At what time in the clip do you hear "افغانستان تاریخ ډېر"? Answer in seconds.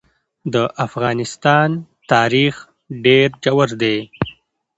0.85-3.27